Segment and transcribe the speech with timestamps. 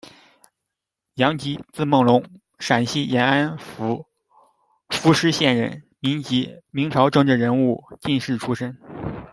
[1.15, 2.23] 杨吉，字梦龙，
[2.57, 4.07] 陕西延安府
[4.89, 8.79] 肤施县人，民籍，明朝政治人物、进士出身。